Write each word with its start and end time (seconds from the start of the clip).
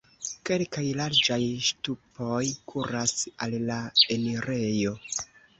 Kelkaj 0.49 0.85
larĝaj 0.99 1.37
ŝtupoj 1.67 2.41
kuras 2.73 3.15
al 3.47 3.55
la 3.69 3.79
enirejo. 4.17 4.99